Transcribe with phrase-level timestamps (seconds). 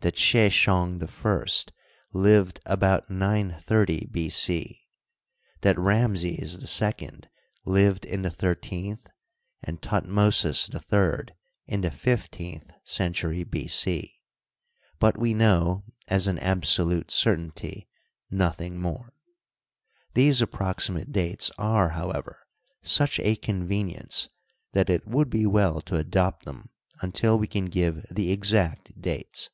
[0.00, 4.28] that Sheshong I lived about 930 B.
[4.28, 4.86] C,
[5.62, 7.10] that Ramses II
[7.64, 9.08] lived in the thirteenth
[9.60, 11.34] and Thutmosis III
[11.66, 13.66] in the fifteenth century B.
[13.66, 14.20] c,
[15.00, 17.88] but we know, as an absolute certainty,
[18.30, 19.12] noth ing more.
[20.14, 22.46] These approximate dates are, however,
[22.82, 24.28] such a convenience
[24.74, 26.70] that it would be well to adopt them
[27.02, 29.50] until we can give the exact dates.